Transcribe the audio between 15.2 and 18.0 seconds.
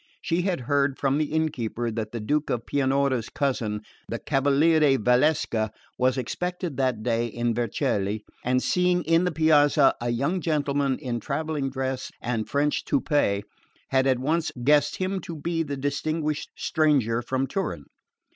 be the distinguished stranger from Turin.